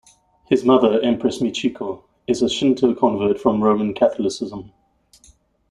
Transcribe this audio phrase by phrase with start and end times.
[0.49, 4.71] His mother, Empress Michiko, is a Shinto convert from Roman Catholicism.